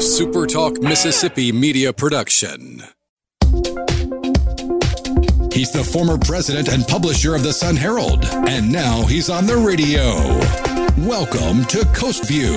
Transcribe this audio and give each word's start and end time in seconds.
SuperTalk 0.00 0.82
Mississippi 0.82 1.52
media 1.52 1.92
production. 1.92 2.82
He's 5.52 5.72
the 5.72 5.86
former 5.92 6.16
president 6.16 6.70
and 6.70 6.88
publisher 6.88 7.34
of 7.34 7.42
the 7.42 7.52
Sun 7.52 7.76
Herald, 7.76 8.24
and 8.24 8.72
now 8.72 9.02
he's 9.02 9.28
on 9.28 9.46
the 9.46 9.58
radio. 9.58 10.14
Welcome 11.06 11.66
to 11.66 11.84
Coast 11.94 12.26
View 12.26 12.54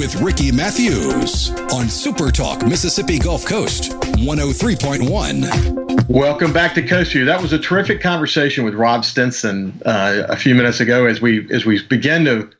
with 0.00 0.20
Ricky 0.20 0.50
Mathews 0.50 1.50
on 1.72 1.86
SuperTalk 1.86 2.68
Mississippi 2.68 3.20
Gulf 3.20 3.46
Coast 3.46 3.92
103.1. 3.92 6.08
Welcome 6.08 6.52
back 6.52 6.74
to 6.74 6.82
Coast 6.82 7.12
View. 7.12 7.24
That 7.24 7.40
was 7.40 7.52
a 7.52 7.58
terrific 7.60 8.00
conversation 8.00 8.64
with 8.64 8.74
Rob 8.74 9.04
Stinson 9.04 9.80
uh, 9.86 10.24
a 10.28 10.36
few 10.36 10.56
minutes 10.56 10.80
ago 10.80 11.06
as 11.06 11.20
we 11.20 11.48
as 11.52 11.64
we 11.64 11.80
begin 11.84 12.24
to 12.24 12.50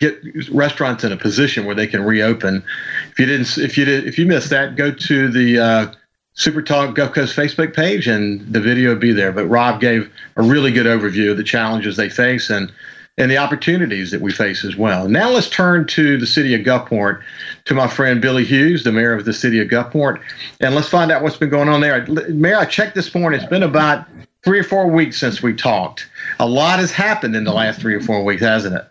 get 0.00 0.18
restaurants 0.52 1.04
in 1.04 1.12
a 1.12 1.16
position 1.16 1.64
where 1.64 1.74
they 1.74 1.86
can 1.86 2.02
reopen. 2.02 2.62
If 3.10 3.18
you 3.18 3.26
didn't, 3.26 3.58
if 3.58 3.76
you 3.76 3.84
did, 3.84 4.06
if 4.06 4.18
you 4.18 4.26
missed 4.26 4.50
that, 4.50 4.76
go 4.76 4.90
to 4.90 5.28
the 5.30 5.58
uh, 5.58 5.92
Super 6.34 6.62
Talk 6.62 6.94
Gulf 6.94 7.14
Coast 7.14 7.34
Facebook 7.34 7.74
page, 7.74 8.06
and 8.06 8.40
the 8.52 8.60
video 8.60 8.90
will 8.90 9.00
be 9.00 9.12
there. 9.12 9.32
But 9.32 9.46
Rob 9.46 9.80
gave 9.80 10.10
a 10.36 10.42
really 10.42 10.70
good 10.70 10.86
overview 10.86 11.30
of 11.30 11.36
the 11.36 11.44
challenges 11.44 11.96
they 11.96 12.08
face 12.08 12.50
and 12.50 12.72
and 13.18 13.30
the 13.30 13.38
opportunities 13.38 14.10
that 14.10 14.20
we 14.20 14.30
face 14.30 14.62
as 14.62 14.76
well. 14.76 15.08
Now 15.08 15.30
let's 15.30 15.48
turn 15.48 15.86
to 15.86 16.18
the 16.18 16.26
city 16.26 16.54
of 16.54 16.60
Gulfport, 16.60 17.22
to 17.64 17.74
my 17.74 17.88
friend 17.88 18.20
Billy 18.20 18.44
Hewes, 18.44 18.84
the 18.84 18.92
mayor 18.92 19.14
of 19.14 19.24
the 19.24 19.32
city 19.32 19.58
of 19.58 19.68
Gulfport, 19.68 20.20
and 20.60 20.74
let's 20.74 20.88
find 20.88 21.10
out 21.10 21.22
what's 21.22 21.38
been 21.38 21.48
going 21.48 21.70
on 21.70 21.80
there. 21.80 22.06
Mayor, 22.06 22.58
I 22.58 22.66
checked 22.66 22.94
this 22.94 23.14
morning. 23.14 23.40
It's 23.40 23.48
been 23.48 23.62
about 23.62 24.06
three 24.42 24.58
or 24.58 24.64
four 24.64 24.86
weeks 24.86 25.18
since 25.18 25.42
we 25.42 25.54
talked. 25.54 26.08
A 26.38 26.46
lot 26.46 26.78
has 26.78 26.92
happened 26.92 27.34
in 27.34 27.44
the 27.44 27.52
last 27.52 27.80
three 27.80 27.94
or 27.94 28.00
four 28.00 28.22
weeks, 28.22 28.42
hasn't 28.42 28.76
it? 28.76 28.86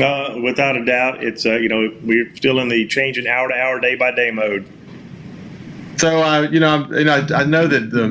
Uh, 0.00 0.40
without 0.42 0.76
a 0.76 0.84
doubt, 0.84 1.22
it's 1.22 1.46
uh, 1.46 1.52
you 1.52 1.68
know 1.68 1.88
we're 2.02 2.34
still 2.34 2.58
in 2.58 2.68
the 2.68 2.86
changing 2.88 3.28
hour 3.28 3.48
to 3.48 3.54
hour, 3.54 3.78
day 3.78 3.94
by 3.94 4.10
day 4.10 4.30
mode. 4.30 4.66
So 5.96 6.20
uh, 6.22 6.48
you 6.50 6.58
know, 6.58 6.88
you 6.90 7.04
know, 7.04 7.24
I 7.34 7.44
know 7.44 7.68
that 7.68 7.90
the 7.90 8.08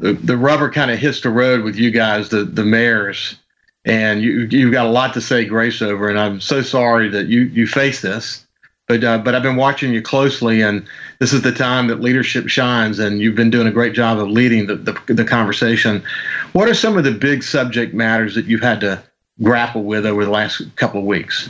the 0.00 0.12
the 0.14 0.36
rubber 0.36 0.70
kind 0.70 0.90
of 0.90 0.98
hits 0.98 1.20
the 1.20 1.30
road 1.30 1.62
with 1.62 1.76
you 1.76 1.92
guys, 1.92 2.30
the 2.30 2.44
the 2.44 2.64
mayors, 2.64 3.36
and 3.84 4.22
you 4.22 4.48
you've 4.50 4.72
got 4.72 4.86
a 4.86 4.90
lot 4.90 5.14
to 5.14 5.20
say 5.20 5.44
grace 5.44 5.80
over. 5.80 6.08
And 6.08 6.18
I'm 6.18 6.40
so 6.40 6.62
sorry 6.62 7.08
that 7.10 7.26
you 7.26 7.42
you 7.42 7.68
face 7.68 8.02
this, 8.02 8.44
but 8.88 9.04
uh, 9.04 9.18
but 9.18 9.36
I've 9.36 9.42
been 9.44 9.54
watching 9.54 9.94
you 9.94 10.02
closely, 10.02 10.62
and 10.62 10.84
this 11.20 11.32
is 11.32 11.42
the 11.42 11.52
time 11.52 11.86
that 11.86 12.00
leadership 12.00 12.48
shines, 12.48 12.98
and 12.98 13.20
you've 13.20 13.36
been 13.36 13.50
doing 13.50 13.68
a 13.68 13.72
great 13.72 13.94
job 13.94 14.18
of 14.18 14.28
leading 14.28 14.66
the 14.66 14.74
the, 14.74 15.14
the 15.14 15.24
conversation. 15.24 16.02
What 16.54 16.68
are 16.68 16.74
some 16.74 16.98
of 16.98 17.04
the 17.04 17.12
big 17.12 17.44
subject 17.44 17.94
matters 17.94 18.34
that 18.34 18.46
you've 18.46 18.62
had 18.62 18.80
to 18.80 19.00
grapple 19.42 19.82
with 19.82 20.06
over 20.06 20.24
the 20.24 20.30
last 20.30 20.62
couple 20.76 21.00
of 21.00 21.06
weeks? 21.06 21.48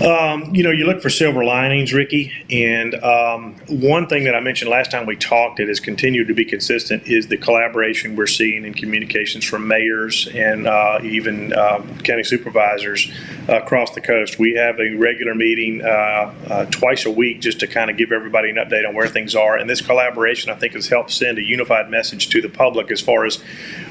Um, 0.00 0.54
you 0.54 0.62
know, 0.62 0.70
you 0.70 0.86
look 0.86 1.00
for 1.00 1.10
silver 1.10 1.44
linings, 1.44 1.92
Ricky, 1.92 2.32
and 2.50 2.94
um, 3.02 3.56
one 3.68 4.06
thing 4.06 4.24
that 4.24 4.34
I 4.34 4.40
mentioned 4.40 4.70
last 4.70 4.90
time 4.90 5.06
we 5.06 5.16
talked 5.16 5.58
that 5.58 5.66
has 5.66 5.80
continued 5.80 6.28
to 6.28 6.34
be 6.34 6.44
consistent 6.44 7.04
is 7.06 7.28
the 7.28 7.36
collaboration 7.36 8.14
we're 8.14 8.26
seeing 8.26 8.64
in 8.64 8.74
communications 8.74 9.44
from 9.44 9.66
mayors 9.66 10.28
and 10.34 10.66
uh, 10.66 10.98
even 11.02 11.52
uh, 11.52 11.80
county 12.02 12.22
supervisors 12.22 13.10
across 13.48 13.92
the 13.92 14.00
coast. 14.00 14.38
We 14.38 14.54
have 14.54 14.78
a 14.78 14.94
regular 14.94 15.34
meeting 15.34 15.82
uh, 15.82 15.86
uh, 15.88 16.64
twice 16.66 17.04
a 17.06 17.10
week 17.10 17.40
just 17.40 17.60
to 17.60 17.66
kind 17.66 17.90
of 17.90 17.96
give 17.96 18.12
everybody 18.12 18.50
an 18.50 18.56
update 18.56 18.86
on 18.86 18.94
where 18.94 19.08
things 19.08 19.34
are, 19.34 19.56
and 19.56 19.70
this 19.70 19.80
collaboration 19.80 20.50
I 20.50 20.54
think 20.54 20.74
has 20.74 20.88
helped 20.88 21.12
send 21.12 21.38
a 21.38 21.42
unified 21.42 21.88
message 21.88 22.28
to 22.30 22.40
the 22.40 22.48
public 22.48 22.90
as 22.90 23.00
far 23.00 23.24
as 23.24 23.36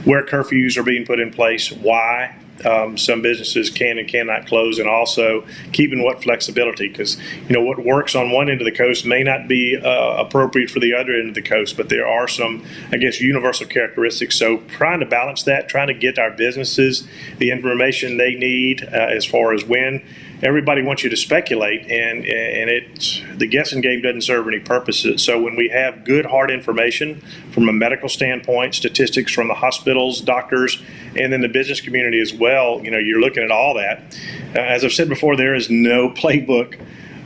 where 0.05 0.25
curfews 0.25 0.77
are 0.77 0.83
being 0.83 1.05
put 1.05 1.19
in 1.19 1.31
place, 1.31 1.71
why, 1.71 2.35
um, 2.65 2.97
some 2.97 3.21
businesses 3.21 3.69
can 3.69 3.97
and 3.97 4.07
cannot 4.07 4.45
close, 4.47 4.79
and 4.79 4.87
also 4.87 5.45
keeping 5.71 6.03
what 6.03 6.23
flexibility 6.23 6.87
because 6.87 7.17
you 7.47 7.53
know 7.53 7.61
what 7.61 7.79
works 7.79 8.15
on 8.15 8.31
one 8.31 8.49
end 8.49 8.61
of 8.61 8.65
the 8.65 8.71
coast 8.71 9.05
may 9.05 9.23
not 9.23 9.47
be 9.47 9.77
uh, 9.77 10.15
appropriate 10.17 10.69
for 10.69 10.79
the 10.79 10.93
other 10.93 11.13
end 11.13 11.29
of 11.29 11.35
the 11.35 11.41
coast, 11.41 11.75
but 11.75 11.89
there 11.89 12.07
are 12.07 12.27
some, 12.27 12.63
I 12.91 12.97
guess, 12.97 13.19
universal 13.19 13.67
characteristics. 13.67 14.35
So 14.35 14.57
trying 14.69 14.99
to 14.99 15.05
balance 15.05 15.43
that, 15.43 15.67
trying 15.67 15.87
to 15.87 15.93
get 15.93 16.17
our 16.19 16.31
businesses 16.31 17.07
the 17.37 17.51
information 17.51 18.17
they 18.17 18.35
need 18.35 18.83
uh, 18.83 18.95
as 18.95 19.25
far 19.25 19.53
as 19.53 19.65
when 19.65 20.03
everybody 20.43 20.81
wants 20.81 21.03
you 21.03 21.09
to 21.09 21.15
speculate, 21.15 21.81
and 21.83 22.25
and 22.25 22.69
it 22.69 23.23
the 23.37 23.47
guessing 23.47 23.81
game 23.81 24.01
doesn't 24.01 24.21
serve 24.21 24.47
any 24.47 24.59
purposes. 24.59 25.23
So 25.23 25.41
when 25.41 25.55
we 25.55 25.69
have 25.69 26.03
good 26.03 26.25
hard 26.25 26.51
information 26.51 27.21
from 27.51 27.69
a 27.69 27.73
medical 27.73 28.09
standpoint, 28.09 28.75
statistics 28.75 29.31
from 29.31 29.47
the 29.47 29.55
hospitals, 29.55 30.21
doctors, 30.21 30.81
and 31.15 31.31
then 31.31 31.41
the 31.41 31.47
business 31.47 31.81
community 31.81 32.19
as 32.19 32.33
well, 32.33 32.81
you 32.83 32.91
know, 32.91 32.99
you're 32.99 33.21
looking 33.21 33.43
at 33.43 33.51
all 33.51 33.73
that. 33.75 34.17
Uh, 34.55 34.59
as 34.59 34.83
I've 34.83 34.93
said 34.93 35.09
before, 35.09 35.35
there 35.35 35.55
is 35.55 35.69
no 35.69 36.09
playbook 36.21 36.79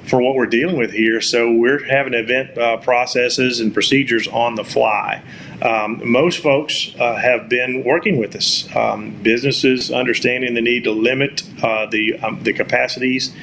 for 0.08 0.22
what 0.22 0.36
we're 0.36 0.46
dealing 0.46 0.78
with 0.78 0.92
here. 0.92 1.20
So 1.20 1.52
we're 1.52 1.84
having 1.84 2.14
event 2.14 2.58
uh, 2.58 2.78
processes 2.78 3.60
and 3.60 3.74
procedures 3.74 4.28
on 4.28 4.56
the 4.56 4.64
fly. 4.64 5.22
Um, 5.62 6.01
most 6.09 6.40
folks 6.40 6.94
uh, 7.00 7.16
have 7.16 7.50
been 7.50 7.84
working 7.84 8.18
with 8.18 8.35
us. 8.35 8.68
Um, 8.75 9.12
businesses 9.23 9.91
understanding 9.91 10.53
the 10.53 10.62
need 10.62 10.84
to 10.84 10.91
limit 10.91 11.44
uh, 11.63 11.88
the 11.88 12.19
um, 12.19 12.44
the 12.44 12.53
capacities 12.53 13.34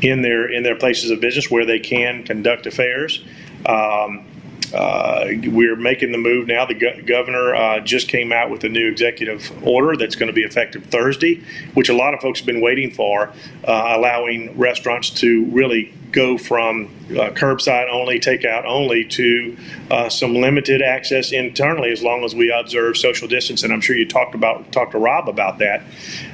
in 0.00 0.22
their 0.22 0.46
in 0.50 0.62
their 0.62 0.76
places 0.76 1.10
of 1.10 1.20
business 1.20 1.50
where 1.50 1.64
they 1.64 1.80
can 1.80 2.22
conduct 2.22 2.66
affairs. 2.66 3.24
Um, 3.66 4.24
uh, 4.72 5.26
we're 5.44 5.76
making 5.76 6.10
the 6.10 6.18
move 6.18 6.48
now. 6.48 6.66
The 6.66 6.74
go- 6.74 7.00
governor 7.06 7.54
uh, 7.54 7.80
just 7.80 8.08
came 8.08 8.32
out 8.32 8.50
with 8.50 8.64
a 8.64 8.68
new 8.68 8.88
executive 8.88 9.52
order 9.64 9.96
that's 9.96 10.16
going 10.16 10.26
to 10.26 10.32
be 10.32 10.42
effective 10.42 10.84
Thursday, 10.86 11.42
which 11.74 11.88
a 11.88 11.94
lot 11.94 12.12
of 12.12 12.20
folks 12.20 12.40
have 12.40 12.46
been 12.46 12.60
waiting 12.60 12.90
for, 12.90 13.32
uh, 13.64 13.94
allowing 13.96 14.56
restaurants 14.58 15.10
to 15.10 15.44
really 15.46 15.94
go 16.14 16.38
from 16.38 16.84
uh, 17.10 17.30
curbside 17.30 17.90
only, 17.90 18.20
takeout 18.20 18.64
only, 18.64 19.04
to 19.04 19.56
uh, 19.90 20.08
some 20.08 20.34
limited 20.34 20.80
access 20.80 21.32
internally, 21.32 21.90
as 21.90 22.02
long 22.02 22.24
as 22.24 22.34
we 22.34 22.52
observe 22.52 22.96
social 22.96 23.26
distance. 23.26 23.64
And 23.64 23.72
I'm 23.72 23.80
sure 23.80 23.96
you 23.96 24.08
talked 24.08 24.34
about 24.34 24.70
talked 24.72 24.92
to 24.92 24.98
Rob 24.98 25.28
about 25.28 25.58
that, 25.58 25.82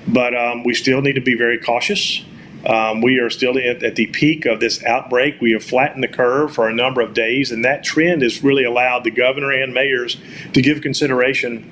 but 0.06 0.36
um, 0.36 0.64
we 0.64 0.74
still 0.74 1.00
need 1.00 1.14
to 1.14 1.20
be 1.22 1.34
very 1.34 1.58
cautious. 1.58 2.22
Um, 2.66 3.00
we 3.00 3.18
are 3.20 3.30
still 3.30 3.56
at, 3.56 3.96
the 3.96 4.06
peak 4.08 4.44
of 4.44 4.60
this 4.60 4.84
outbreak. 4.84 5.40
We 5.40 5.52
have 5.52 5.64
flattened 5.64 6.04
the 6.04 6.08
curve 6.08 6.52
for 6.52 6.68
a 6.68 6.74
number 6.74 7.00
of 7.00 7.14
days, 7.14 7.50
and 7.50 7.64
that 7.64 7.82
trend 7.82 8.20
has 8.20 8.44
really 8.44 8.64
allowed 8.64 9.04
the 9.04 9.10
governor 9.10 9.50
and 9.50 9.72
mayors 9.72 10.18
to 10.52 10.60
give 10.60 10.82
consideration 10.82 11.64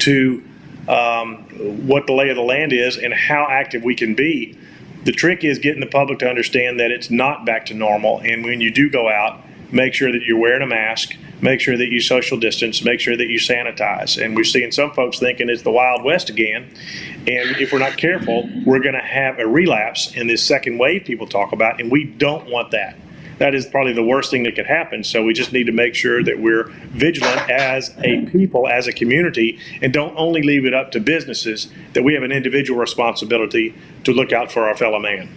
to 0.00 0.44
um, 0.88 1.38
what 1.86 2.06
the 2.06 2.12
lay 2.12 2.28
of 2.28 2.36
the 2.36 2.42
land 2.42 2.74
is 2.74 2.98
and 2.98 3.14
how 3.14 3.46
active 3.48 3.82
we 3.82 3.94
can 3.94 4.14
be. 4.14 4.58
The 5.06 5.12
trick 5.12 5.44
is 5.44 5.60
getting 5.60 5.78
the 5.78 5.86
public 5.86 6.18
to 6.18 6.28
understand 6.28 6.80
that 6.80 6.90
it's 6.90 7.12
not 7.12 7.46
back 7.46 7.66
to 7.66 7.74
normal, 7.74 8.18
and 8.24 8.44
when 8.44 8.60
you 8.60 8.72
do 8.72 8.90
go 8.90 9.08
out, 9.08 9.40
make 9.70 9.94
sure 9.94 10.10
that 10.10 10.22
you're 10.22 10.36
wearing 10.36 10.62
a 10.62 10.66
mask, 10.66 11.14
make 11.40 11.60
sure 11.60 11.76
that 11.76 11.92
you 11.92 12.00
social 12.00 12.40
distance, 12.40 12.82
make 12.82 12.98
sure 12.98 13.16
that 13.16 13.28
you 13.28 13.38
sanitize. 13.38 14.20
And 14.20 14.34
we're 14.34 14.42
seeing 14.42 14.72
some 14.72 14.90
folks 14.90 15.20
thinking 15.20 15.48
it's 15.48 15.62
the 15.62 15.70
Wild 15.70 16.02
West 16.02 16.28
again. 16.28 16.74
And 17.18 17.56
if 17.60 17.72
we're 17.72 17.78
not 17.78 17.96
careful, 17.96 18.50
we're 18.64 18.80
going 18.80 18.96
to 18.96 19.00
have 19.00 19.38
a 19.38 19.46
relapse 19.46 20.12
in 20.12 20.26
this 20.26 20.44
second 20.44 20.78
wave 20.78 21.04
people 21.04 21.28
talk 21.28 21.52
about, 21.52 21.80
and 21.80 21.88
we 21.88 22.02
don't 22.02 22.50
want 22.50 22.72
that. 22.72 22.96
That 23.38 23.54
is 23.54 23.66
probably 23.66 23.92
the 23.92 24.02
worst 24.02 24.30
thing 24.30 24.44
that 24.44 24.54
could 24.54 24.66
happen. 24.66 25.04
So 25.04 25.22
we 25.22 25.34
just 25.34 25.52
need 25.52 25.64
to 25.64 25.72
make 25.72 25.94
sure 25.94 26.22
that 26.22 26.38
we're 26.40 26.64
vigilant 26.94 27.50
as 27.50 27.94
a 28.02 28.24
people, 28.26 28.66
as 28.66 28.86
a 28.86 28.92
community, 28.92 29.58
and 29.82 29.92
don't 29.92 30.16
only 30.16 30.42
leave 30.42 30.64
it 30.64 30.72
up 30.72 30.90
to 30.92 31.00
businesses, 31.00 31.68
that 31.92 32.02
we 32.02 32.14
have 32.14 32.22
an 32.22 32.32
individual 32.32 32.80
responsibility 32.80 33.74
to 34.04 34.12
look 34.12 34.32
out 34.32 34.50
for 34.50 34.66
our 34.66 34.76
fellow 34.76 34.98
man. 34.98 35.28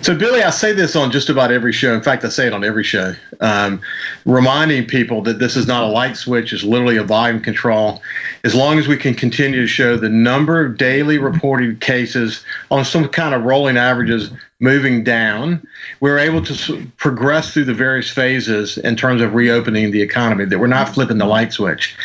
So, 0.00 0.16
Billy, 0.16 0.42
I 0.42 0.50
say 0.50 0.72
this 0.72 0.94
on 0.94 1.10
just 1.10 1.28
about 1.28 1.50
every 1.50 1.72
show. 1.72 1.92
In 1.92 2.00
fact, 2.00 2.24
I 2.24 2.28
say 2.28 2.46
it 2.46 2.52
on 2.52 2.62
every 2.62 2.84
show, 2.84 3.14
um, 3.40 3.80
reminding 4.24 4.86
people 4.86 5.22
that 5.22 5.40
this 5.40 5.56
is 5.56 5.66
not 5.66 5.82
a 5.82 5.88
light 5.88 6.16
switch, 6.16 6.52
it's 6.52 6.62
literally 6.62 6.98
a 6.98 7.02
volume 7.02 7.40
control. 7.40 8.00
As 8.44 8.54
long 8.54 8.78
as 8.78 8.86
we 8.86 8.96
can 8.96 9.12
continue 9.14 9.60
to 9.60 9.66
show 9.66 9.96
the 9.96 10.08
number 10.08 10.64
of 10.64 10.76
daily 10.76 11.18
reported 11.18 11.80
cases 11.80 12.44
on 12.70 12.84
some 12.84 13.08
kind 13.08 13.34
of 13.34 13.42
rolling 13.42 13.76
averages 13.76 14.30
moving 14.60 15.04
down, 15.04 15.64
we're 16.00 16.18
able 16.18 16.42
to 16.42 16.84
progress 16.96 17.52
through 17.52 17.64
the 17.64 17.74
various 17.74 18.10
phases 18.10 18.76
in 18.78 18.96
terms 18.96 19.22
of 19.22 19.34
reopening 19.34 19.92
the 19.92 20.02
economy, 20.02 20.44
that 20.44 20.58
we're 20.58 20.66
not 20.66 20.88
flipping 20.88 21.18
the 21.18 21.26
light 21.26 21.52
switch. 21.52 21.96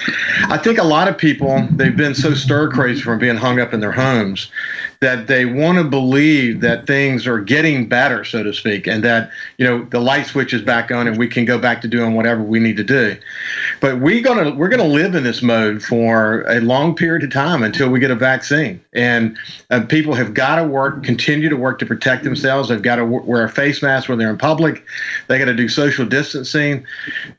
I 0.49 0.57
think 0.57 0.77
a 0.77 0.83
lot 0.83 1.07
of 1.07 1.17
people, 1.17 1.67
they've 1.71 1.97
been 1.97 2.13
so 2.13 2.35
stir 2.35 2.69
crazy 2.69 3.01
from 3.01 3.17
being 3.17 3.37
hung 3.37 3.59
up 3.59 3.73
in 3.73 3.79
their 3.79 3.91
homes 3.91 4.51
that 4.99 5.27
they 5.27 5.43
want 5.43 5.77
to 5.77 5.83
believe 5.83 6.61
that 6.61 6.87
things 6.87 7.27
are 7.27 7.39
getting 7.39 7.89
better, 7.89 8.23
so 8.23 8.41
to 8.41 8.53
speak, 8.53 8.87
and 8.87 9.03
that 9.03 9.29
you 9.57 9.65
know 9.65 9.83
the 9.85 9.99
light 9.99 10.25
switch 10.25 10.53
is 10.53 10.61
back 10.61 10.91
on 10.91 11.07
and 11.07 11.17
we 11.17 11.27
can 11.27 11.43
go 11.43 11.57
back 11.57 11.81
to 11.81 11.89
doing 11.89 12.13
whatever 12.13 12.41
we 12.41 12.57
need 12.57 12.77
to 12.77 12.85
do. 12.85 13.17
But 13.81 13.99
we're 13.99 14.21
gonna 14.21 14.55
we're 14.55 14.69
gonna 14.69 14.85
live 14.85 15.13
in 15.13 15.23
this 15.23 15.41
mode 15.41 15.83
for 15.83 16.43
a 16.47 16.61
long 16.61 16.95
period 16.95 17.23
of 17.23 17.31
time 17.31 17.63
until 17.63 17.89
we 17.89 17.99
get 17.99 18.11
a 18.11 18.15
vaccine, 18.15 18.79
and 18.93 19.37
uh, 19.71 19.81
people 19.81 20.13
have 20.13 20.33
got 20.33 20.55
to 20.55 20.63
work, 20.63 21.03
continue 21.03 21.49
to 21.49 21.57
work 21.57 21.79
to 21.79 21.85
protect 21.85 22.23
themselves. 22.23 22.42
They've 22.43 22.81
got 22.81 22.97
to 22.97 23.05
wear 23.05 23.43
a 23.43 23.49
face 23.49 23.81
mask 23.81 24.09
when 24.09 24.17
they're 24.17 24.29
in 24.29 24.37
public. 24.37 24.85
They 25.27 25.39
got 25.39 25.45
to 25.45 25.53
do 25.53 25.67
social 25.67 26.05
distancing, 26.05 26.85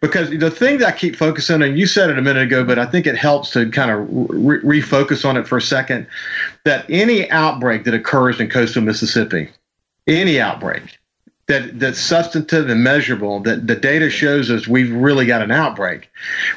because 0.00 0.30
the 0.30 0.50
thing 0.50 0.78
that 0.78 0.88
I 0.88 0.92
keep 0.92 1.16
focusing 1.16 1.54
on, 1.54 1.62
and 1.62 1.78
you 1.78 1.86
said 1.86 2.10
it 2.10 2.18
a 2.18 2.22
minute 2.22 2.42
ago, 2.42 2.64
but 2.64 2.78
I 2.78 2.86
think 2.86 3.06
it 3.06 3.16
helps 3.16 3.50
to 3.50 3.70
kind 3.70 3.90
of 3.90 4.06
re- 4.10 4.80
refocus 4.80 5.24
on 5.28 5.36
it 5.36 5.46
for 5.46 5.58
a 5.58 5.62
second. 5.62 6.06
That 6.64 6.86
any 6.88 7.30
outbreak 7.30 7.84
that 7.84 7.94
occurs 7.94 8.40
in 8.40 8.48
coastal 8.48 8.82
Mississippi, 8.82 9.50
any 10.06 10.40
outbreak, 10.40 10.98
that 11.46 11.78
that's 11.78 12.00
substantive 12.00 12.70
and 12.70 12.82
measurable 12.82 13.40
that 13.40 13.66
the 13.66 13.76
data 13.76 14.08
shows 14.08 14.50
us 14.50 14.66
we've 14.66 14.92
really 14.92 15.26
got 15.26 15.42
an 15.42 15.50
outbreak 15.50 16.10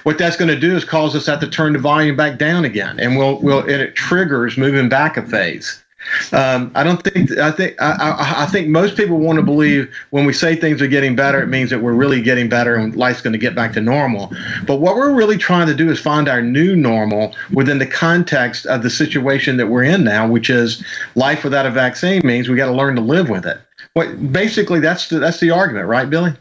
what 0.04 0.18
that's 0.18 0.38
going 0.38 0.50
to 0.50 0.60
do 0.60 0.76
is 0.76 0.86
cause 0.86 1.16
us 1.16 1.26
to 1.26 1.32
have 1.32 1.40
to 1.40 1.50
turn 1.50 1.74
the 1.74 1.80
volume 1.80 2.16
back 2.16 2.38
down 2.38 2.64
again 2.64 3.00
and 3.00 3.18
we'll, 3.18 3.40
we'll 3.40 3.60
and 3.60 3.82
it 3.82 3.96
triggers 3.96 4.58
moving 4.58 4.88
back 4.88 5.18
a 5.18 5.22
phase 5.22 5.84
um, 6.32 6.72
I 6.76 6.84
don't 6.84 7.04
think 7.04 7.38
I 7.38 7.52
think 7.52 7.82
I, 7.82 8.44
I, 8.44 8.46
think 8.46 8.68
most 8.68 8.96
people 8.96 9.20
want 9.20 9.38
to 9.38 9.44
believe 9.44 9.94
when 10.12 10.26
we 10.26 10.34
say 10.34 10.56
things 10.56 10.82
are 10.82 10.88
getting 10.88 11.16
better, 11.16 11.42
it 11.42 11.48
means 11.48 11.70
that 11.70 11.82
we're 11.82 11.94
really 11.94 12.22
getting 12.22 12.50
better 12.50 12.76
and 12.76 12.96
life's 12.96 13.22
going 13.22 13.34
to 13.34 13.40
get 13.40 13.56
back 13.56 13.74
to 13.74 13.82
normal. 13.82 14.32
But 14.66 14.78
what 14.78 14.96
we're 14.96 15.14
really 15.14 15.38
trying 15.38 15.68
to 15.68 15.74
do 15.74 15.90
is 15.90 16.00
find 16.00 16.28
our 16.28 16.42
new 16.42 16.76
normal 16.76 17.36
within 17.52 17.80
the 17.80 17.86
context 17.86 18.66
of 18.66 18.84
the 18.84 18.90
situation 18.90 19.58
that 19.58 19.68
we're 19.68 19.84
in 19.84 20.04
now, 20.04 20.28
which 20.28 20.50
is 20.50 20.84
life 21.16 21.44
without 21.44 21.66
a 21.66 21.72
vaccine 21.72 22.26
means 22.26 22.50
we 22.50 22.56
got 22.56 22.68
to 22.68 22.74
learn 22.74 22.96
to 22.96 23.02
live 23.02 23.30
with 23.30 23.46
it. 23.46 23.60
What 23.94 24.32
basically 24.32 24.80
that's 24.80 25.10
the, 25.10 25.20
that's 25.20 25.40
the 25.40 25.52
argument, 25.52 25.88
right, 25.88 26.10
Billy? 26.10 26.34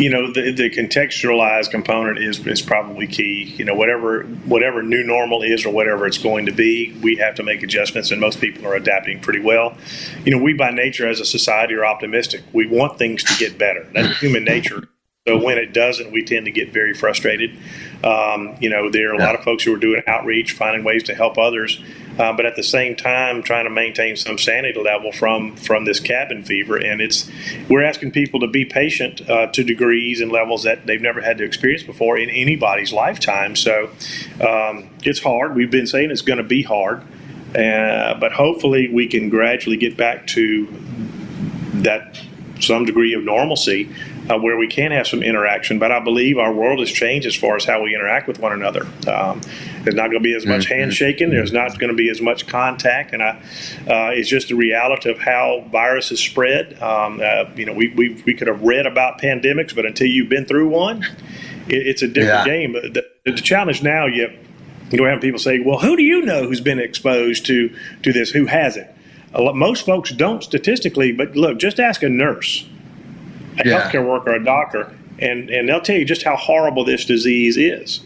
You 0.00 0.08
know 0.08 0.32
the, 0.32 0.50
the 0.50 0.70
contextualized 0.70 1.70
component 1.70 2.18
is 2.18 2.44
is 2.46 2.62
probably 2.62 3.06
key. 3.06 3.54
You 3.58 3.66
know 3.66 3.74
whatever 3.74 4.22
whatever 4.22 4.82
new 4.82 5.04
normal 5.04 5.42
is 5.42 5.66
or 5.66 5.72
whatever 5.72 6.06
it's 6.06 6.18
going 6.18 6.46
to 6.46 6.52
be 6.52 6.98
we 7.02 7.16
have 7.16 7.34
to 7.34 7.42
make 7.42 7.62
adjustments 7.62 8.10
and 8.10 8.20
most 8.20 8.40
people 8.40 8.66
are 8.66 8.74
adapting 8.74 9.20
pretty 9.20 9.40
well. 9.40 9.76
You 10.24 10.32
know 10.32 10.42
we 10.42 10.54
by 10.54 10.70
nature 10.70 11.06
as 11.06 11.20
a 11.20 11.26
society 11.26 11.74
are 11.74 11.84
optimistic. 11.84 12.42
We 12.52 12.66
want 12.66 12.98
things 12.98 13.22
to 13.24 13.34
get 13.36 13.58
better. 13.58 13.86
That's 13.92 14.18
human 14.18 14.44
nature. 14.44 14.88
So 15.28 15.36
when 15.36 15.58
it 15.58 15.74
doesn't, 15.74 16.12
we 16.12 16.24
tend 16.24 16.46
to 16.46 16.50
get 16.50 16.72
very 16.72 16.94
frustrated. 16.94 17.50
Um, 18.02 18.56
you 18.58 18.70
know, 18.70 18.90
there 18.90 19.10
are 19.10 19.14
a 19.14 19.18
lot 19.18 19.34
of 19.34 19.44
folks 19.44 19.62
who 19.62 19.74
are 19.74 19.78
doing 19.78 20.02
outreach, 20.06 20.52
finding 20.52 20.82
ways 20.82 21.02
to 21.04 21.14
help 21.14 21.36
others, 21.36 21.78
uh, 22.20 22.34
but 22.34 22.44
at 22.44 22.54
the 22.54 22.62
same 22.62 22.94
time, 22.94 23.42
trying 23.42 23.64
to 23.64 23.70
maintain 23.70 24.14
some 24.14 24.36
sanity 24.36 24.78
level 24.78 25.10
from 25.10 25.56
from 25.56 25.86
this 25.86 26.00
cabin 26.00 26.44
fever. 26.44 26.76
And 26.76 27.00
it's 27.00 27.30
we're 27.70 27.82
asking 27.82 28.10
people 28.10 28.40
to 28.40 28.46
be 28.46 28.66
patient 28.66 29.28
uh, 29.28 29.46
to 29.46 29.64
degrees 29.64 30.20
and 30.20 30.30
levels 30.30 30.64
that 30.64 30.86
they've 30.86 31.00
never 31.00 31.22
had 31.22 31.38
to 31.38 31.44
experience 31.44 31.82
before 31.82 32.18
in 32.18 32.28
anybody's 32.28 32.92
lifetime. 32.92 33.56
So 33.56 33.88
um, 34.46 34.90
it's 35.02 35.20
hard. 35.20 35.54
We've 35.54 35.70
been 35.70 35.86
saying 35.86 36.10
it's 36.10 36.20
going 36.20 36.36
to 36.36 36.44
be 36.44 36.62
hard, 36.62 37.02
uh, 37.56 38.20
but 38.20 38.32
hopefully 38.32 38.90
we 38.92 39.06
can 39.06 39.30
gradually 39.30 39.78
get 39.78 39.96
back 39.96 40.26
to 40.28 40.66
that 41.80 42.20
some 42.60 42.84
degree 42.84 43.14
of 43.14 43.24
normalcy 43.24 43.88
uh, 44.30 44.38
where 44.38 44.56
we 44.56 44.68
can 44.68 44.92
have 44.92 45.06
some 45.06 45.22
interaction. 45.22 45.78
But 45.78 45.90
I 45.90 46.00
believe 46.00 46.38
our 46.38 46.52
world 46.52 46.78
has 46.78 46.90
changed 46.90 47.26
as 47.26 47.34
far 47.34 47.56
as 47.56 47.64
how 47.64 47.82
we 47.82 47.94
interact 47.94 48.28
with 48.28 48.38
one 48.38 48.52
another. 48.52 48.86
Um, 49.08 49.40
there's 49.82 49.96
not 49.96 50.10
going 50.10 50.12
to 50.12 50.20
be 50.20 50.34
as 50.34 50.46
much 50.46 50.66
mm-hmm. 50.66 50.74
handshaking. 50.74 51.30
There's 51.30 51.52
not 51.52 51.78
going 51.78 51.90
to 51.90 51.96
be 51.96 52.10
as 52.10 52.20
much 52.20 52.46
contact, 52.46 53.12
and 53.12 53.22
I, 53.22 53.30
uh, 53.88 54.10
it's 54.12 54.28
just 54.28 54.48
the 54.48 54.54
reality 54.54 55.10
of 55.10 55.18
how 55.18 55.64
viruses 55.70 56.20
spread. 56.20 56.80
Um, 56.80 57.20
uh, 57.22 57.50
you 57.56 57.66
know, 57.66 57.72
we, 57.72 57.92
we 57.94 58.22
we 58.24 58.34
could 58.34 58.46
have 58.46 58.62
read 58.62 58.86
about 58.86 59.20
pandemics, 59.20 59.74
but 59.74 59.84
until 59.84 60.06
you've 60.06 60.28
been 60.28 60.44
through 60.44 60.68
one, 60.68 61.02
it, 61.68 61.86
it's 61.86 62.02
a 62.02 62.08
different 62.08 62.46
yeah. 62.46 62.52
game. 62.52 62.72
The, 62.72 63.04
the, 63.24 63.32
challenge 63.32 63.82
now, 63.82 64.06
you 64.06 64.28
you 64.90 64.98
don't 64.98 65.08
have 65.08 65.20
people 65.20 65.40
say, 65.40 65.58
"Well, 65.58 65.78
who 65.78 65.96
do 65.96 66.02
you 66.02 66.22
know 66.22 66.44
who's 66.46 66.60
been 66.60 66.78
exposed 66.78 67.46
to 67.46 67.74
to 68.02 68.12
this? 68.12 68.30
Who 68.30 68.46
has 68.46 68.76
it?" 68.76 68.94
Most 69.32 69.86
folks 69.86 70.10
don't 70.10 70.42
statistically, 70.42 71.12
but 71.12 71.36
look, 71.36 71.58
just 71.58 71.78
ask 71.78 72.02
a 72.02 72.08
nurse 72.08 72.66
a 73.60 73.68
yeah. 73.68 73.80
healthcare 73.80 74.06
worker, 74.06 74.32
a 74.32 74.44
doctor, 74.44 74.94
and, 75.18 75.50
and 75.50 75.68
they'll 75.68 75.80
tell 75.80 75.96
you 75.96 76.04
just 76.04 76.22
how 76.22 76.36
horrible 76.36 76.84
this 76.84 77.04
disease 77.04 77.56
is. 77.56 78.00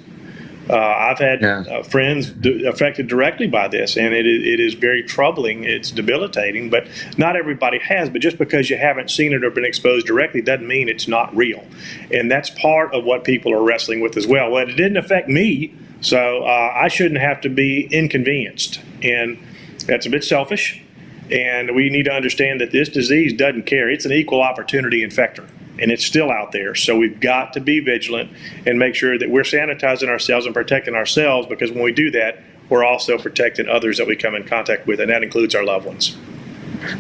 Uh, 0.69 0.77
I've 0.77 1.19
had 1.19 1.43
yeah. 1.43 1.59
uh, 1.61 1.83
friends 1.83 2.31
d- 2.31 2.65
affected 2.65 3.07
directly 3.07 3.47
by 3.47 3.69
this, 3.69 3.97
and 3.97 4.15
it, 4.15 4.27
it 4.27 4.61
is 4.61 4.75
very 4.75 5.03
troubling. 5.03 5.65
It's 5.65 5.91
debilitating, 5.91 6.71
but 6.71 6.89
not 7.19 7.37
everybody 7.37 7.79
has. 7.81 8.09
But 8.09 8.23
just 8.23 8.39
because 8.39 8.71
you 8.71 8.79
haven't 8.79 9.11
seen 9.11 9.35
it 9.35 9.45
or 9.45 9.51
been 9.51 9.67
exposed 9.67 10.07
directly 10.07 10.41
doesn't 10.41 10.67
mean 10.67 10.89
it's 10.89 11.07
not 11.07 11.35
real. 11.37 11.67
And 12.11 12.31
that's 12.31 12.49
part 12.49 12.95
of 12.95 13.05
what 13.05 13.25
people 13.25 13.53
are 13.53 13.63
wrestling 13.63 14.01
with 14.01 14.17
as 14.17 14.27
well. 14.27 14.51
Well, 14.51 14.67
it 14.67 14.73
didn't 14.73 14.97
affect 14.97 15.29
me, 15.29 15.75
so 16.01 16.45
uh, 16.45 16.73
I 16.75 16.89
shouldn't 16.89 17.21
have 17.21 17.43
to 17.43 17.51
be 17.51 17.87
inconvenienced. 17.91 18.81
And 19.03 19.39
that's 19.87 20.07
a 20.07 20.11
bit 20.11 20.25
selfish. 20.25 20.83
And 21.31 21.75
we 21.75 21.89
need 21.89 22.05
to 22.05 22.13
understand 22.13 22.61
that 22.61 22.71
this 22.71 22.89
disease 22.89 23.33
doesn't 23.33 23.65
care. 23.67 23.89
It's 23.89 24.05
an 24.05 24.13
equal 24.13 24.43
opportunity 24.43 25.07
infector, 25.07 25.49
and 25.79 25.91
it's 25.91 26.05
still 26.05 26.31
out 26.31 26.53
there. 26.53 26.75
So 26.75 26.97
we've 26.97 27.19
got 27.19 27.53
to 27.55 27.61
be 27.61 27.81
vigilant 27.81 28.31
and 28.67 28.79
make 28.79 28.95
sure 28.95 29.19
that 29.19 29.31
we're 29.31 29.43
sanitizing 29.43 30.09
ourselves 30.09 30.45
and 30.45 30.55
protecting 30.55 30.95
ourselves 30.95 31.47
because 31.47 31.71
when 31.71 31.83
we 31.83 31.93
do 31.93 32.11
that, 32.11 32.43
we're 32.69 32.85
also 32.85 33.19
protecting 33.19 33.69
others 33.69 33.99
that 33.99 34.07
we 34.07 34.17
come 34.17 34.35
in 34.35 34.45
contact 34.45 34.87
with, 34.87 35.01
and 35.01 35.11
that 35.11 35.23
includes 35.23 35.55
our 35.55 35.65
loved 35.65 35.87
ones. 35.87 36.17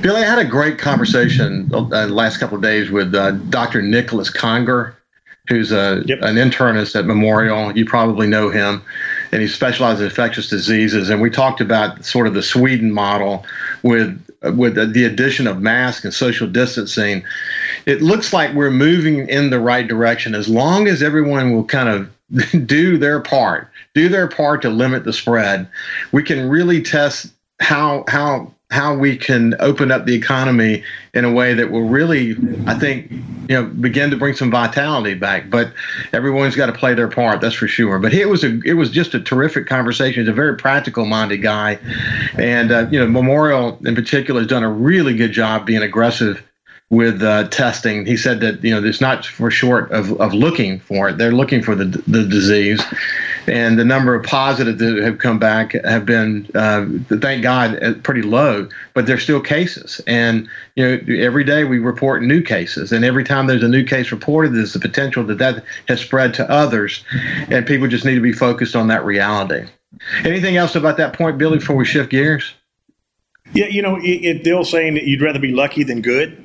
Billy, 0.00 0.22
I 0.22 0.26
had 0.26 0.38
a 0.38 0.44
great 0.44 0.78
conversation 0.78 1.70
uh, 1.74 1.82
the 1.82 2.08
last 2.08 2.38
couple 2.38 2.56
of 2.56 2.62
days 2.62 2.90
with 2.90 3.14
uh, 3.14 3.32
Dr. 3.32 3.82
Nicholas 3.82 4.30
Conger, 4.30 4.96
who's 5.48 5.72
a, 5.72 6.02
yep. 6.06 6.18
an 6.22 6.36
internist 6.36 6.96
at 6.96 7.04
Memorial. 7.04 7.76
You 7.76 7.84
probably 7.84 8.26
know 8.26 8.50
him 8.50 8.82
and 9.34 9.42
he 9.42 9.48
specializes 9.48 10.00
in 10.00 10.06
infectious 10.06 10.48
diseases. 10.48 11.10
And 11.10 11.20
we 11.20 11.28
talked 11.28 11.60
about 11.60 12.04
sort 12.04 12.28
of 12.28 12.34
the 12.34 12.42
Sweden 12.42 12.92
model 12.92 13.44
with 13.82 14.24
with 14.54 14.76
the 14.76 15.04
addition 15.04 15.48
of 15.48 15.60
masks 15.60 16.04
and 16.04 16.14
social 16.14 16.46
distancing. 16.46 17.24
It 17.84 18.00
looks 18.00 18.32
like 18.32 18.54
we're 18.54 18.70
moving 18.70 19.28
in 19.28 19.50
the 19.50 19.58
right 19.58 19.88
direction 19.88 20.36
as 20.36 20.48
long 20.48 20.86
as 20.86 21.02
everyone 21.02 21.52
will 21.52 21.64
kind 21.64 21.88
of 21.88 22.10
do 22.66 22.96
their 22.96 23.18
part, 23.18 23.68
do 23.92 24.08
their 24.08 24.28
part 24.28 24.62
to 24.62 24.70
limit 24.70 25.02
the 25.02 25.12
spread. 25.12 25.66
We 26.12 26.22
can 26.22 26.48
really 26.48 26.80
test 26.80 27.32
how 27.58 28.04
how 28.06 28.53
how 28.74 28.92
we 28.92 29.16
can 29.16 29.54
open 29.60 29.92
up 29.92 30.04
the 30.04 30.14
economy 30.14 30.82
in 31.14 31.24
a 31.24 31.30
way 31.30 31.54
that 31.54 31.70
will 31.70 31.88
really, 31.88 32.36
I 32.66 32.74
think, 32.74 33.08
you 33.48 33.54
know, 33.54 33.66
begin 33.66 34.10
to 34.10 34.16
bring 34.16 34.34
some 34.34 34.50
vitality 34.50 35.14
back. 35.14 35.48
But 35.48 35.72
everyone's 36.12 36.56
got 36.56 36.66
to 36.66 36.72
play 36.72 36.92
their 36.92 37.06
part, 37.06 37.40
that's 37.40 37.54
for 37.54 37.68
sure. 37.68 38.00
But 38.00 38.12
it 38.12 38.28
was 38.28 38.42
a, 38.42 38.58
it 38.64 38.72
was 38.72 38.90
just 38.90 39.14
a 39.14 39.20
terrific 39.20 39.68
conversation. 39.68 40.24
He's 40.24 40.28
a 40.28 40.32
very 40.32 40.56
practical-minded 40.56 41.38
guy, 41.38 41.78
and 42.36 42.72
uh, 42.72 42.88
you 42.90 42.98
know, 42.98 43.06
Memorial 43.06 43.78
in 43.86 43.94
particular 43.94 44.40
has 44.40 44.48
done 44.48 44.64
a 44.64 44.70
really 44.70 45.14
good 45.14 45.30
job 45.30 45.66
being 45.66 45.82
aggressive 45.82 46.42
with 46.90 47.22
uh, 47.22 47.48
testing. 47.48 48.04
He 48.06 48.16
said 48.16 48.40
that 48.40 48.62
you 48.64 48.72
know 48.72 48.84
it's 48.84 49.00
not 49.00 49.24
for 49.24 49.52
short 49.52 49.92
of, 49.92 50.20
of 50.20 50.34
looking 50.34 50.80
for 50.80 51.10
it; 51.10 51.18
they're 51.18 51.32
looking 51.32 51.62
for 51.62 51.76
the 51.76 51.84
the 52.08 52.24
disease, 52.24 52.82
and 53.46 53.78
the 53.78 53.84
number 53.84 54.14
of 54.14 54.24
positives 54.24 54.78
that 54.78 55.02
have 55.02 55.18
come 55.18 55.38
back 55.38 55.72
have 55.84 56.06
been, 56.06 56.48
uh, 56.54 56.86
thank 57.18 57.42
God, 57.42 57.82
uh, 57.82 57.94
pretty 58.02 58.22
low. 58.22 58.68
But 58.94 59.06
there's 59.06 59.22
still 59.22 59.40
cases, 59.40 60.00
and 60.06 60.48
you 60.76 60.84
know 60.84 61.14
every 61.22 61.44
day 61.44 61.64
we 61.64 61.78
report 61.78 62.22
new 62.22 62.42
cases, 62.42 62.92
and 62.92 63.04
every 63.04 63.24
time 63.24 63.46
there's 63.46 63.62
a 63.62 63.68
new 63.68 63.84
case 63.84 64.12
reported, 64.12 64.54
there's 64.54 64.72
the 64.72 64.78
potential 64.78 65.24
that 65.24 65.38
that 65.38 65.64
has 65.88 66.00
spread 66.00 66.34
to 66.34 66.50
others, 66.50 67.04
and 67.48 67.66
people 67.66 67.88
just 67.88 68.04
need 68.04 68.14
to 68.16 68.20
be 68.20 68.32
focused 68.32 68.76
on 68.76 68.88
that 68.88 69.04
reality. 69.04 69.66
Anything 70.24 70.56
else 70.56 70.74
about 70.74 70.96
that 70.96 71.12
point, 71.12 71.38
Billy? 71.38 71.58
Before 71.58 71.76
we 71.76 71.84
shift 71.84 72.10
gears. 72.10 72.54
Yeah, 73.52 73.66
you 73.66 73.82
know, 73.82 73.96
it, 73.96 74.24
it, 74.24 74.44
they're 74.44 74.64
saying 74.64 74.94
that 74.94 75.04
you'd 75.04 75.22
rather 75.22 75.38
be 75.38 75.52
lucky 75.52 75.84
than 75.84 76.00
good 76.00 76.43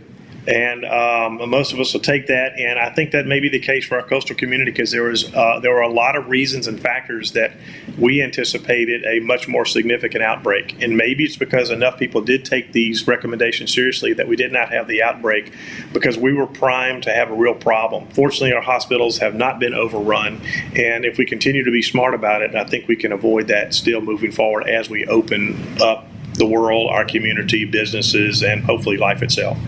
and 0.50 0.84
um, 0.84 1.48
most 1.48 1.74
of 1.74 1.80
us 1.80 1.94
will 1.94 2.02
take 2.02 2.26
that. 2.26 2.58
And 2.58 2.80
I 2.80 2.90
think 2.90 3.12
that 3.12 3.28
may 3.28 3.40
be 3.40 3.50
the 3.50 3.60
case 3.60 3.86
for 3.86 4.00
our 4.00 4.08
coastal 4.08 4.36
community 4.36 4.72
because 4.72 4.90
there 4.90 5.04
was 5.04 5.32
uh, 5.32 5.60
there 5.60 5.72
were 5.72 5.82
a 5.82 5.90
lot 5.90 6.16
of 6.16 6.28
reasons 6.28 6.66
and 6.66 6.80
factors 6.80 7.34
that 7.34 7.54
we 8.00 8.24
anticipated 8.24 9.06
a 9.06 9.20
much 9.20 9.48
more 9.48 9.64
significant 9.64 10.24
outbreak. 10.24 10.82
And 10.82 10.98
maybe 10.98 11.24
it's 11.24 11.38
because 11.38 11.70
enough 11.70 12.00
people 12.00 12.22
did 12.22 12.46
take 12.46 12.72
these 12.72 13.08
recommendations 13.08 13.72
seriously 13.72 14.14
that 14.14 14.28
we 14.28 14.36
did 14.36 14.52
not 14.52 14.72
have 14.72 14.88
the 14.88 15.04
outbreak 15.04 15.54
because 15.94 16.18
we 16.18 16.34
were 16.34 16.48
primed 16.48 17.04
to 17.04 17.14
have 17.14 17.30
a 17.30 17.36
real 17.36 17.54
problem. 17.54 18.08
Fortunately, 18.08 18.52
our 18.52 18.64
hospitals 18.64 19.20
have 19.20 19.36
not 19.36 19.60
been 19.60 19.76
overrun, 19.76 20.42
and 20.76 21.06
if 21.06 21.20
we 21.20 21.26
continue 21.26 21.64
to 21.64 21.72
be 21.72 21.84
smart 21.84 22.16
about 22.16 22.42
it, 22.42 22.56
I 22.56 22.64
think 22.64 22.88
we 22.88 22.96
can 22.96 23.12
avoid 23.12 23.50
that 23.50 23.76
still 23.76 24.02
moving 24.02 24.32
forward 24.32 24.68
as 24.68 24.90
we 24.90 25.06
open 25.06 25.78
up 25.80 26.08
the 26.34 26.48
world, 26.48 26.90
our 26.90 27.06
community, 27.06 27.66
businesses, 27.66 28.42
and 28.42 28.64
hopefully 28.64 28.98
life 28.98 29.22
itself. 29.22 29.60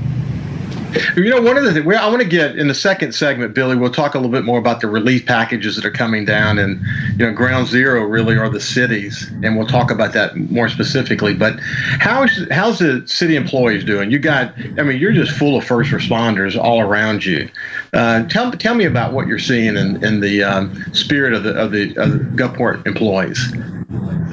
You 1.16 1.30
know, 1.30 1.42
one 1.42 1.58
of 1.58 1.64
the 1.64 1.74
things 1.74 1.96
I 1.96 2.08
want 2.10 2.22
to 2.22 2.28
get 2.28 2.58
in 2.58 2.68
the 2.68 2.74
second 2.74 3.14
segment, 3.14 3.54
Billy, 3.54 3.76
we'll 3.76 3.92
talk 3.92 4.14
a 4.14 4.18
little 4.18 4.32
bit 4.32 4.44
more 4.44 4.60
about 4.60 4.82
the 4.82 4.88
relief 4.88 5.26
packages 5.26 5.76
that 5.76 5.86
are 5.86 5.92
coming 5.92 6.26
down, 6.26 6.58
and 6.60 6.82
you 7.18 7.26
know, 7.26 7.32
ground 7.32 7.68
zero 7.68 8.04
really 8.04 8.38
are 8.38 8.50
the 8.50 8.60
cities, 8.60 9.30
and 9.44 9.58
we'll 9.58 9.68
talk 9.68 9.90
about 9.92 10.14
that 10.14 10.36
more 10.36 10.68
specifically. 10.68 11.34
But 11.34 11.60
how's 12.00 12.46
how's 12.52 12.80
the 12.80 13.08
city 13.08 13.36
employees 13.36 13.84
doing? 13.84 14.12
You 14.12 14.20
got, 14.20 14.54
I 14.78 14.84
mean, 14.84 14.98
you're 15.00 15.14
just 15.14 15.32
full 15.32 15.58
of 15.58 15.64
first 15.64 15.92
responders 15.92 16.58
all 16.62 16.82
around 16.82 17.26
you. 17.26 17.50
Uh, 17.94 18.24
tell 18.28 18.52
tell 18.52 18.76
me 18.76 18.86
about 18.86 19.14
what 19.14 19.28
you're 19.28 19.40
seeing 19.40 19.78
in, 19.78 20.04
in 20.04 20.20
the 20.20 20.44
um, 20.44 20.84
spirit 20.94 21.34
of 21.34 21.44
the 21.44 21.54
of 21.56 21.72
the, 21.72 21.96
of 21.98 22.12
the 22.12 22.20
Gulfport 22.36 22.86
employees. 22.86 23.54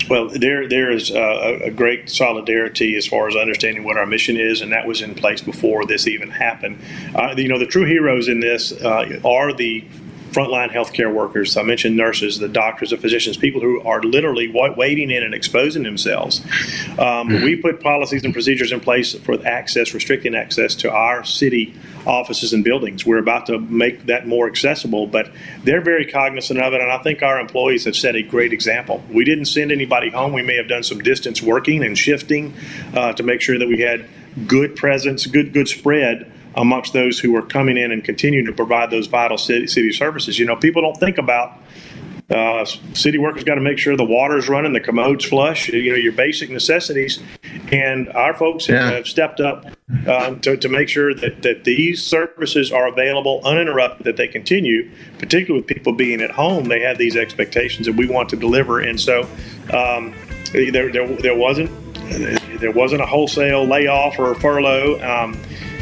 Well, 0.08 0.28
there 0.28 0.68
there 0.68 0.90
is 0.90 1.10
a, 1.10 1.60
a, 1.64 1.70
great 1.70 2.08
solidarity 2.08 2.96
as 2.96 3.06
far 3.06 3.28
as 3.28 3.36
understanding 3.36 3.84
what 3.84 3.98
our 3.98 4.06
mission 4.06 4.36
is, 4.36 4.60
and 4.60 4.72
that 4.72 4.86
was 4.86 5.02
in 5.02 5.14
place 5.14 5.42
before 5.42 5.84
this 5.84 6.06
even 6.06 6.30
happened. 6.30 6.78
Uh, 7.14 7.34
you 7.36 7.48
know, 7.48 7.58
the 7.58 7.66
true 7.66 7.84
heroes 7.84 8.28
in 8.28 8.40
this 8.40 8.72
uh, 8.72 9.20
are 9.24 9.52
the 9.52 9.84
frontline 10.32 10.70
healthcare 10.70 11.12
workers. 11.12 11.56
I 11.56 11.62
mentioned 11.62 11.97
nurses, 11.97 12.38
the 12.38 12.49
doctors, 12.49 12.90
the 12.90 12.97
physicians, 12.97 13.37
people 13.37 13.61
who 13.61 13.80
are 13.82 14.02
literally 14.02 14.49
waiting 14.50 15.11
in 15.11 15.23
and 15.23 15.35
exposing 15.35 15.82
themselves. 15.82 16.40
Um, 16.90 17.28
mm-hmm. 17.28 17.44
We 17.44 17.56
put 17.56 17.80
policies 17.80 18.25
and 18.25 18.32
procedures 18.32 18.73
in 18.73 18.80
place 18.80 19.14
for 19.14 19.44
access, 19.47 19.94
restricting 19.94 20.35
access 20.35 20.75
to 20.76 20.90
our 20.90 21.25
city 21.25 21.75
offices 22.06 22.52
and 22.52 22.64
buildings. 22.64 23.04
We're 23.04 23.18
about 23.18 23.47
to 23.47 23.58
make 23.58 24.06
that 24.06 24.26
more 24.26 24.47
accessible, 24.47 25.06
but 25.06 25.30
they're 25.64 25.80
very 25.80 26.06
cognizant 26.06 26.61
of 26.61 26.73
it, 26.73 26.80
and 26.80 26.90
I 26.90 26.99
think 26.99 27.23
our 27.23 27.38
employees 27.38 27.85
have 27.85 27.97
set 27.97 28.16
a 28.16 28.23
great 28.23 28.52
example. 28.52 29.02
We 29.11 29.25
didn't 29.25 29.47
send 29.47 29.73
anybody 29.73 30.11
home. 30.11 30.32
We 30.32 30.42
may 30.42 30.56
have 30.56 30.68
done 30.68 30.82
some 30.82 31.00
distance 31.00 31.42
working 31.42 31.85
and 31.85 31.97
shifting 31.97 32.54
uh, 32.94 33.12
to 33.14 33.23
make 33.23 33.40
sure 33.40 33.58
that 33.58 33.68
we 33.68 33.80
had 33.80 34.06
good 34.47 34.76
presence, 34.76 35.26
good 35.26 35.52
good 35.52 35.68
spread 35.68 36.32
amongst 36.58 36.92
those 36.92 37.18
who 37.20 37.34
are 37.36 37.42
coming 37.42 37.76
in 37.76 37.92
and 37.92 38.04
continuing 38.04 38.44
to 38.44 38.52
provide 38.52 38.90
those 38.90 39.06
vital 39.06 39.38
city, 39.38 39.66
city 39.66 39.92
services. 39.92 40.38
You 40.38 40.44
know, 40.44 40.56
people 40.56 40.82
don't 40.82 40.96
think 40.96 41.16
about 41.16 41.56
uh, 42.30 42.64
city 42.92 43.16
workers 43.16 43.42
got 43.44 43.54
to 43.54 43.60
make 43.60 43.78
sure 43.78 43.96
the 43.96 44.04
water's 44.04 44.50
running, 44.50 44.74
the 44.74 44.80
commodes 44.80 45.24
flush, 45.24 45.68
you 45.68 45.90
know, 45.90 45.96
your 45.96 46.12
basic 46.12 46.50
necessities. 46.50 47.20
And 47.72 48.10
our 48.10 48.34
folks 48.34 48.68
yeah. 48.68 48.90
have 48.90 49.06
stepped 49.06 49.40
up 49.40 49.64
uh, 50.06 50.34
to, 50.34 50.56
to 50.58 50.68
make 50.68 50.90
sure 50.90 51.14
that, 51.14 51.42
that 51.42 51.64
these 51.64 52.04
services 52.04 52.70
are 52.70 52.86
available 52.88 53.40
uninterrupted, 53.44 54.04
that 54.04 54.16
they 54.16 54.28
continue, 54.28 54.90
particularly 55.18 55.62
with 55.62 55.68
people 55.68 55.94
being 55.94 56.20
at 56.20 56.32
home. 56.32 56.64
They 56.64 56.80
have 56.80 56.98
these 56.98 57.16
expectations 57.16 57.86
that 57.86 57.94
we 57.94 58.06
want 58.06 58.28
to 58.30 58.36
deliver. 58.36 58.80
And 58.80 59.00
so 59.00 59.22
um, 59.72 60.14
there, 60.52 60.92
there, 60.92 61.08
there 61.16 61.36
wasn't 61.36 61.70
there 62.60 62.72
wasn't 62.72 63.02
a 63.02 63.06
wholesale 63.06 63.66
layoff 63.66 64.18
or 64.18 64.34
furlough. 64.34 64.98
Um, 65.02 65.38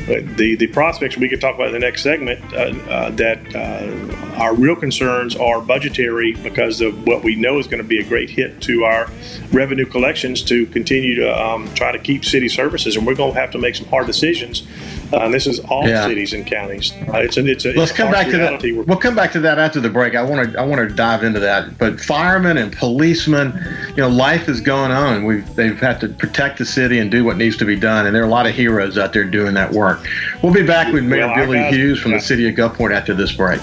the 0.07 0.57
the 0.57 0.67
prospects 0.69 1.17
we 1.17 1.29
could 1.29 1.41
talk 1.41 1.55
about 1.55 1.69
in 1.69 1.73
the 1.73 1.79
next 1.79 2.03
segment 2.03 2.41
uh, 2.53 2.73
uh, 2.89 3.11
that 3.11 3.39
uh, 3.55 4.25
our 4.37 4.55
real 4.55 4.76
concerns 4.76 5.35
are 5.37 5.61
budgetary 5.61 6.35
because 6.35 6.81
of 6.81 7.07
what 7.07 7.23
we 7.23 7.35
know 7.37 7.59
is 7.59 7.66
going 7.66 7.83
to 7.83 7.88
be 7.88 7.99
a 7.99 8.05
great 8.05 8.31
hit 8.31 8.61
to 8.62 8.85
our 8.85 9.11
revenue 9.52 9.87
collections 9.87 10.43
to 10.43 10.66
continue 10.66 11.14
to 11.16 11.43
um, 11.43 11.73
try 11.75 11.93
to 11.93 11.99
keep 11.99 12.25
city 12.25 12.49
services, 12.49 12.97
and 12.97 13.07
we're 13.07 13.14
going 13.14 13.33
to 13.33 13.40
have 13.40 13.50
to 13.52 13.59
make 13.59 13.75
some 13.75 13.87
hard 13.87 14.07
decisions. 14.07 14.66
Uh, 15.12 15.28
this 15.28 15.47
is 15.47 15.61
all 15.61 15.88
yeah. 15.88 16.07
cities 16.07 16.33
and 16.33 16.47
counties. 16.47 16.93
Uh, 16.93 17.19
it's 17.19 17.37
a, 17.37 17.47
it's 17.47 17.64
a, 17.64 17.73
Let's 17.73 17.93
come 17.93 18.11
back 18.11 18.26
to 18.28 18.38
that. 18.38 18.61
We'll 18.87 18.97
come 18.97 19.14
back 19.14 19.33
to 19.33 19.40
that 19.40 19.59
after 19.59 19.81
the 19.81 19.88
break. 19.88 20.14
I 20.14 20.23
want 20.23 20.52
to 20.52 20.59
I 20.59 20.64
want 20.64 20.88
to 20.88 20.95
dive 20.95 21.23
into 21.23 21.40
that. 21.40 21.78
But 21.78 22.00
firemen 22.00 22.59
and 22.59 22.73
policemen, 22.73 23.52
you 23.90 23.97
know, 23.97 24.09
life 24.09 24.49
is 24.49 24.61
going 24.61 24.90
on. 24.90 25.25
We've 25.25 25.55
they've 25.55 25.78
had 25.78 26.00
to 26.00 26.09
protect 26.09 26.59
the 26.59 26.66
city 26.66 26.99
and 26.99 27.11
do 27.11 27.25
what 27.25 27.37
needs 27.37 27.57
to 27.59 27.64
be 27.64 27.76
done, 27.76 28.07
and 28.07 28.14
there 28.14 28.23
are 28.23 28.26
a 28.26 28.31
lot 28.31 28.47
of 28.47 28.55
heroes 28.55 28.99
out 28.99 29.12
there 29.12 29.25
doing 29.25 29.55
that 29.55 29.73
work. 29.73 30.05
We'll 30.43 30.55
be 30.55 30.66
back 30.66 30.93
with 30.93 31.05
Mayor 31.05 31.28
well, 31.28 31.37
Billy 31.37 31.62
Hewes 31.71 32.00
from 32.00 32.12
the 32.12 32.21
city 32.21 32.49
of 32.49 32.55
Gulfport 32.57 32.93
after 32.93 33.14
this 33.14 33.33
break. 33.33 33.62